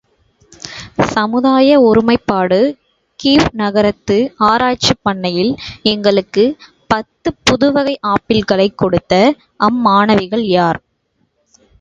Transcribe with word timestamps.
சமுதாய 1.09 1.67
ஒருமைப்பாடு 1.81 2.57
கீவ் 3.19 3.45
நகரத்து 3.53 4.17
ஆராய்ச்சிப் 4.47 5.03
பண்ணையில் 5.03 5.53
எங்களுக்குப் 5.85 6.57
பத்துப் 6.89 7.39
புதுவகை 7.45 7.95
ஆப்பிள்களைக் 8.09 8.77
கொடுத்த 8.77 9.13
அம்மாணவிகள் 9.63 10.45
யார்? 10.51 10.81